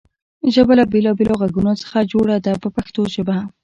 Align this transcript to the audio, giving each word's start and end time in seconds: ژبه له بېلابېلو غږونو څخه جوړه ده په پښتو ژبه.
ژبه 0.53 0.73
له 0.79 0.85
بېلابېلو 0.91 1.39
غږونو 1.41 1.71
څخه 1.81 2.09
جوړه 2.11 2.35
ده 2.45 2.53
په 2.61 2.69
پښتو 2.75 3.01
ژبه. 3.15 3.37